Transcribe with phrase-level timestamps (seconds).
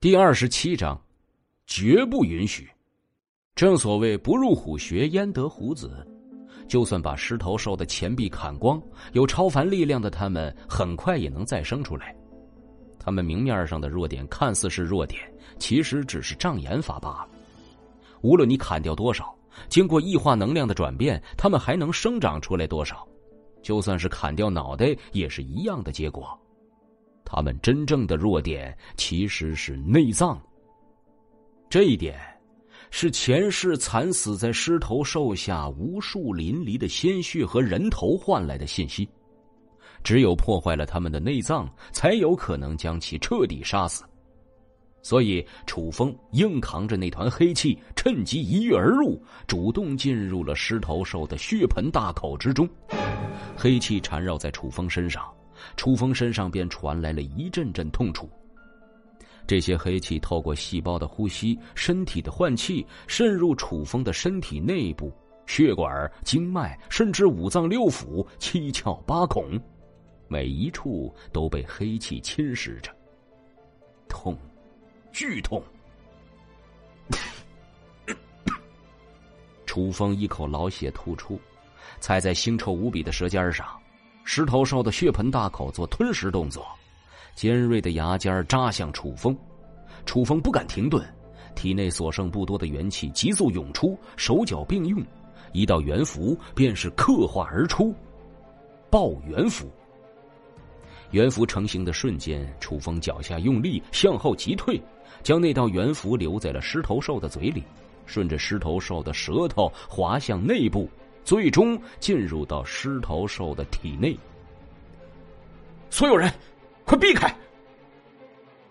[0.00, 0.96] 第二十七章，
[1.66, 2.70] 绝不允许。
[3.56, 6.06] 正所谓不入虎穴，焉得虎子。
[6.68, 8.80] 就算把狮头兽的前臂砍光，
[9.12, 12.14] 有超凡力量的他们，很快也能再生出来。
[12.96, 15.20] 他们明面上的弱点看似是弱点，
[15.58, 17.28] 其实只是障眼法罢了。
[18.20, 19.36] 无论你砍掉多少，
[19.68, 23.04] 经过异化能量的转变，他们还能生长出来多少？
[23.64, 26.40] 就算是砍掉脑袋，也是一样的结果。
[27.30, 30.40] 他们真正的弱点其实是内脏。
[31.68, 32.18] 这一点
[32.90, 39.06] 是前世惨死在狮头兽下无数淋漓的鲜血和人头换来的信息。
[40.02, 44.04] 只有破坏了他们的内脏，才有可能将其彻底杀死。
[45.02, 52.66] 所以，楚风硬扛着那团黑气，趁机一跃而入，主动进入了狮头兽的血盆大口之中。
[53.54, 55.22] 黑气缠绕在楚风身上。
[55.76, 58.28] 楚风身上便传来了一阵阵痛楚。
[59.46, 65.10] 这些黑气透过细胞的呼吸、身体的换气，渗入楚风的身体内部，
[65.46, 65.90] 血管、
[66.22, 69.58] 经脉，甚至五脏六腑、七窍八孔，
[70.28, 72.94] 每一处都被黑气侵蚀着。
[74.06, 74.36] 痛，
[75.12, 75.62] 剧痛。
[79.64, 81.40] 楚风一口老血吐出，
[82.00, 83.66] 踩在腥臭无比的舌尖上。
[84.30, 86.62] 狮头兽的血盆大口做吞食动作，
[87.34, 89.34] 尖锐的牙尖扎向楚风。
[90.04, 91.02] 楚风不敢停顿，
[91.54, 95.02] 体内所剩不多的元气急速涌出，手脚并用，
[95.54, 97.94] 一道元符便是刻画而出。
[98.90, 99.66] 爆元符。
[101.12, 104.78] 元符成型的瞬间，楚风脚下用力向后急退，
[105.22, 107.64] 将那道元符留在了狮头兽的嘴里，
[108.04, 110.86] 顺着狮头兽的舌头滑向内部。
[111.24, 114.18] 最终进入到狮头兽的体内。
[115.90, 116.32] 所有人，
[116.84, 117.34] 快避开！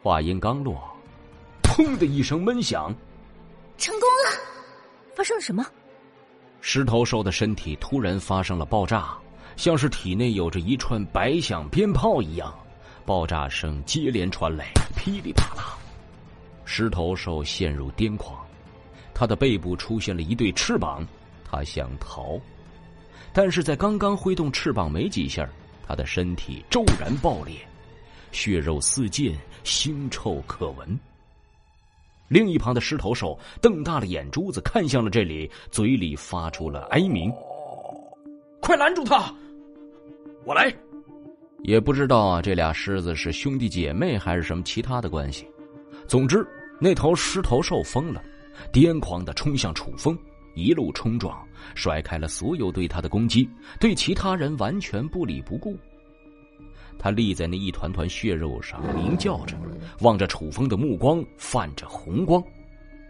[0.04, 0.82] 话音刚落，
[1.64, 2.94] 砰的一声闷响，
[3.78, 4.40] 成功了！
[5.16, 5.66] 发生了什么？
[6.62, 9.18] 狮头兽的身体突然发生了爆炸，
[9.56, 12.54] 像是体内有着一串白响鞭炮一样，
[13.06, 15.78] 爆炸声接连传来，噼里啪啦。
[16.66, 18.46] 狮头兽陷入癫狂，
[19.14, 21.06] 它的背部出现了一对翅膀。
[21.50, 22.40] 他想逃，
[23.32, 25.48] 但是在刚刚挥动翅膀没几下，
[25.88, 27.56] 他的身体骤然爆裂，
[28.32, 31.00] 血肉四溅，腥臭可闻。
[32.28, 37.32] 另一旁的狮头兽瞪大了眼珠子看向了这里，嘴里发出了哀鸣
[38.60, 39.34] ：“快拦住他！
[40.44, 40.70] 我来！”
[41.64, 45.48] 也不知道啊，这俩狮子是兄弟姐妹还是什么其他的关系。
[46.06, 46.46] 总之，
[46.82, 48.22] 那头狮头兽疯了，
[48.74, 50.18] 癫狂的冲向楚风。
[50.58, 51.38] 一路冲撞，
[51.76, 53.48] 甩开了所有对他的攻击，
[53.80, 55.78] 对其他人完全不理不顾。
[56.98, 59.56] 他立在那一团团血肉上，鸣叫着，
[60.02, 62.44] 望着楚风的目光泛着红光。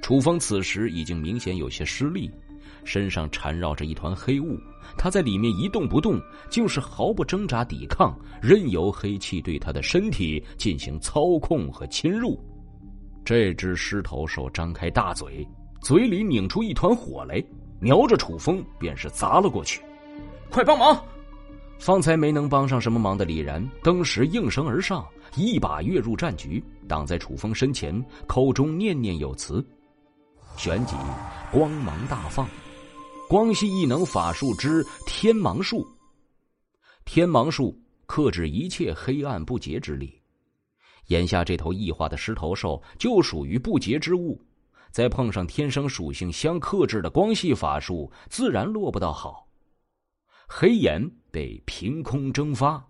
[0.01, 2.29] 楚风此时已经明显有些失力，
[2.83, 4.59] 身上缠绕着一团黑雾，
[4.97, 6.19] 他在里面一动不动，
[6.49, 12.37] 就是毫不挣扎抵抗，任由黑气对他的身体进行操控和侵入。
[13.23, 15.47] 这只狮头兽张开大嘴。
[15.87, 17.41] 嘴里拧出一团火来，
[17.79, 19.81] 瞄着楚风便是砸了过去。
[20.51, 21.01] 快帮忙！
[21.79, 29.65] 方才没能帮上什么忙的李然，登时应声而上，一把跃入战局，挡在楚风身前，口中念念有词。
[30.57, 30.97] 旋即，
[31.53, 32.45] 光芒大放，
[33.29, 35.87] 光系异能法术之天芒术。
[37.05, 37.73] 天芒术
[38.05, 40.13] 克制一切黑暗不洁之力。
[41.05, 44.37] 眼下这头异化的狮头兽就属于不洁之物。
[44.91, 49.47] 再碰上天生属性相克制的光系法术，自然落不到好。
[50.47, 52.83] 黑炎被凭空蒸发，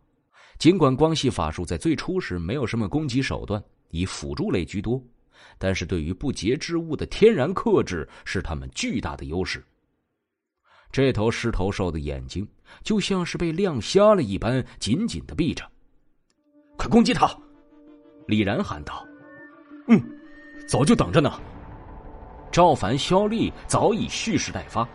[0.60, 5.04] 尽管光系法术在最初时没有什么攻击手段，以辅助类居多，
[5.58, 9.66] 但是对于不洁之物的天然克制是他们巨大的优势。
[10.92, 12.48] 这头狮头兽的眼睛
[12.84, 15.70] 就像是被亮瞎了一般，紧紧的闭着。
[16.78, 17.28] 快攻击他！
[18.28, 19.06] 李然喊道
[19.90, 20.02] ：“嗯，
[20.68, 21.42] 早就等着呢。”
[22.52, 24.88] 赵凡、肖丽早已蓄势待发，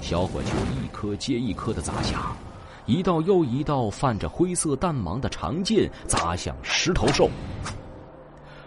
[0.00, 2.32] 小火球一颗接一颗的砸下，
[2.86, 7.28] 一道又一道泛着灰色弹芒的长剑砸向狮头兽。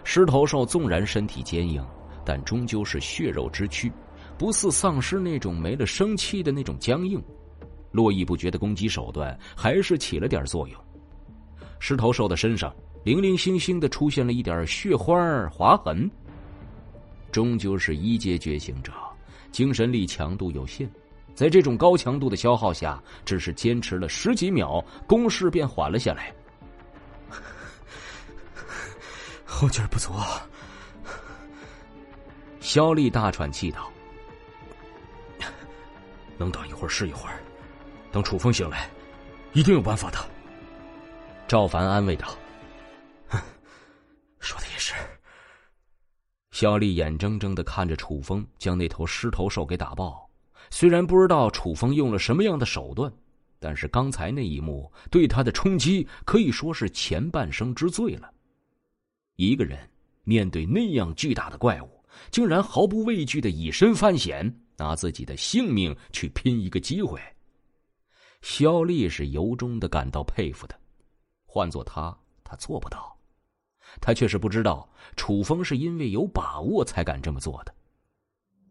[0.04, 1.84] 狮头兽纵然身体坚硬，
[2.24, 3.90] 但终究是血肉之躯，
[4.38, 7.20] 不似丧尸那种没了生气的那种僵硬。
[7.90, 10.78] 络绎不绝的攻击手段还是起了点作用。
[11.80, 12.72] 狮头兽的身上
[13.02, 16.10] 零零星星的出现了一点血花划痕。
[17.34, 18.92] 终究是一阶觉醒者，
[19.50, 20.88] 精神力强度有限，
[21.34, 26.32] 在这种高强度的消耗下，只是坚持了十几秒，攻势便缓了下来。
[29.44, 30.12] 后劲不足，
[32.60, 33.90] 肖丽大喘气道
[36.38, 37.42] ：“能等一会儿是一会儿，
[38.12, 38.88] 等楚风醒来，
[39.54, 40.18] 一定有办法的。”
[41.48, 42.28] 赵凡安慰道
[46.54, 50.30] ：“肖丽眼睁睁的看着楚风将那头狮头兽给打爆，
[50.70, 53.12] 虽然不知道楚风用了什么样的手段，
[53.58, 58.32] 但是刚才那一幕对他的冲击可以说是前半生之最了。
[59.34, 59.76] 一个人
[60.22, 61.90] 面对那样巨大的怪物，
[62.30, 67.20] 竟然毫不畏惧的以身犯险，拿自己的性命去拼一个机会。
[68.42, 70.78] 肖丽是由衷的感到佩服的，
[71.46, 73.12] 换做他，他做不到。
[74.00, 77.74] 他却是不知道，楚风是因为有把握才敢这么做的。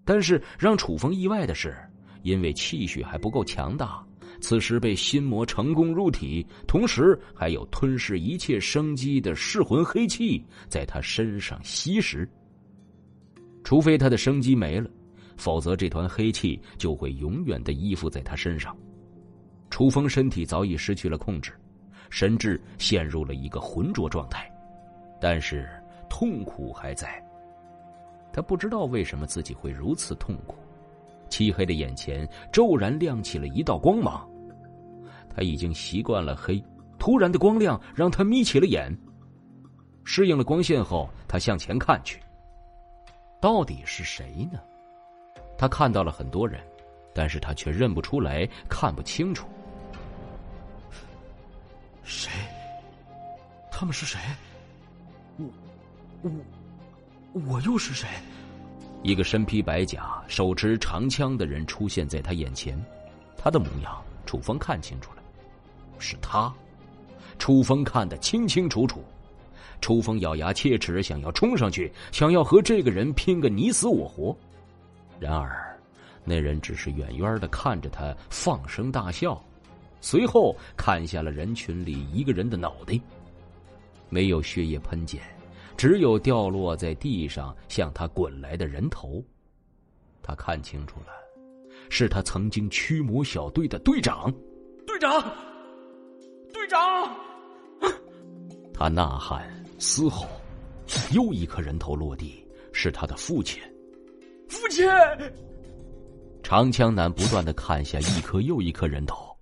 [0.06, 1.75] 但是让楚风意外的是，
[2.24, 4.06] 因为气血还不够强大，
[4.42, 12.28] 此时被心魔成功入体，同时还有吞噬一切生机的噬魂黑气在他身上吸食。
[13.64, 14.90] 除非他的生机没了，
[15.38, 18.75] 否则这团黑气就会永远的依附在他身上。
[19.70, 21.54] 楚风身体早已失去了控制，
[22.10, 24.52] 神智陷入了一个浑浊状态，
[25.24, 25.70] 但是
[26.10, 27.24] 痛苦还在。
[28.34, 30.58] 他不知道为什么自己会如此痛苦。
[31.30, 34.30] 漆黑的眼前骤然亮起了一道光芒，
[35.34, 36.62] 他已经习惯了黑，
[37.00, 38.94] 突然的光亮让他眯起了眼。
[40.04, 42.22] 适应了光线后，他向前看去。
[43.40, 44.60] 到底是谁呢？
[45.58, 46.60] 他看到了很多人，
[47.14, 49.48] 但是他却认不出来，看不清楚。
[52.04, 52.30] 谁？
[53.72, 54.20] 他们是谁？
[55.38, 55.45] 我，
[56.21, 58.07] 我，我又是谁？
[59.01, 62.81] 一个身披白甲、手持长枪的人出现在他眼前，
[63.38, 65.24] 他的模样，楚风看清楚了，
[66.00, 66.53] 是他。
[67.39, 69.03] 楚风看得清清楚楚。
[69.81, 74.33] 楚风咬牙切齿，想要冲上去，想要和这个人拼个你死我活。
[75.19, 75.77] 然而，
[76.24, 79.44] 那人只是远远的看着他，放声大笑，
[80.00, 82.97] 随后砍下了人群里一个人的脑袋。
[84.13, 85.19] 没有血液喷溅，
[85.75, 89.25] 只有掉落在地上向他滚来的人头。
[90.21, 91.07] 他看清楚了，
[91.89, 94.31] 是他曾经驱魔小队的队长。
[94.86, 95.19] 队长，
[96.54, 96.80] 队长！
[98.71, 99.51] 他呐喊。
[99.80, 100.27] 嘶吼，
[101.12, 103.62] 又一颗人头落地，是他的父亲。
[104.48, 104.88] 父亲！
[106.42, 109.36] 长枪男不断的砍下一颗又一颗人头。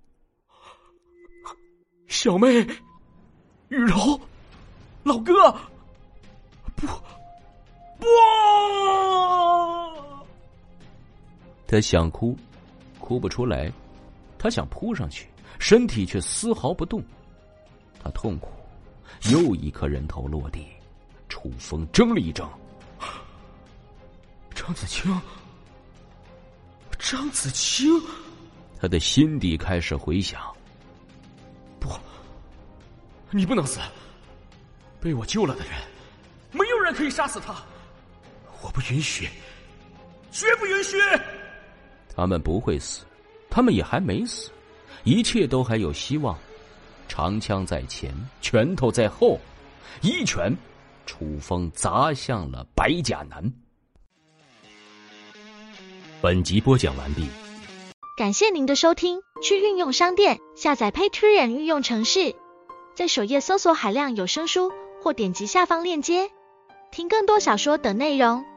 [2.08, 2.66] 小妹，
[3.68, 4.20] 雨柔，
[5.12, 5.54] 老哥，
[6.74, 6.86] 不，
[7.98, 8.06] 不！
[11.66, 12.34] 他想哭，
[12.98, 13.70] 哭不出来；
[14.38, 15.28] 他想扑上去，
[15.58, 17.04] 身体却丝毫不动。
[18.02, 18.48] 他痛苦。
[19.30, 20.66] 又一颗人头落地，
[21.28, 22.50] 楚风怔了一怔。
[24.54, 25.20] 张子清，
[26.98, 27.86] 张子清，
[28.80, 30.40] 他的心底开始回响。
[31.78, 31.90] 不，
[33.30, 33.78] 你不能死！
[35.02, 35.72] 被我救了的人，
[36.52, 37.56] 没有人可以杀死他。
[38.62, 39.28] 我不允许，
[40.30, 40.96] 绝不允许！
[42.14, 43.04] 他们不会死，
[43.50, 44.52] 他们也还没死，
[45.02, 46.38] 一切都还有希望。
[47.08, 49.40] 长枪在前，拳头在后，
[50.02, 50.56] 一拳，
[51.04, 53.52] 楚风砸向了白甲男。
[56.20, 57.26] 本集播讲完毕，
[58.16, 59.20] 感谢您的收听。
[59.42, 62.36] 去运用商店下载 Patreon 运用城市，
[62.94, 64.70] 在首页搜索海量有声书，
[65.02, 66.30] 或点击下方链接
[66.92, 68.51] 听更多小说等内容。